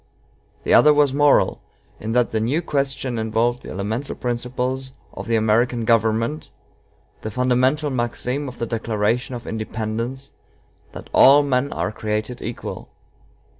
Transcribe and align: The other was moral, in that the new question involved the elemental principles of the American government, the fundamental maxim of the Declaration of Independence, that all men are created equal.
The 0.63 0.73
other 0.73 0.95
was 0.95 1.13
moral, 1.13 1.61
in 1.99 2.13
that 2.13 2.31
the 2.31 2.39
new 2.39 2.63
question 2.63 3.19
involved 3.19 3.61
the 3.61 3.69
elemental 3.69 4.15
principles 4.15 4.93
of 5.13 5.27
the 5.27 5.35
American 5.35 5.85
government, 5.85 6.49
the 7.21 7.29
fundamental 7.29 7.91
maxim 7.91 8.47
of 8.47 8.57
the 8.57 8.65
Declaration 8.65 9.35
of 9.35 9.45
Independence, 9.45 10.31
that 10.93 11.11
all 11.13 11.43
men 11.43 11.71
are 11.71 11.91
created 11.91 12.41
equal. 12.41 12.89